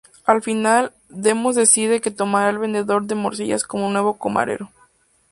Al 0.25 0.41
final, 0.41 0.93
Demos 1.09 1.55
decide 1.55 2.01
que 2.01 2.09
tomará 2.09 2.49
al 2.49 2.57
vendedor 2.57 3.03
de 3.03 3.13
morcillas 3.13 3.65
como 3.65 3.87
nuevo 3.91 4.17
camarero. 4.17 4.71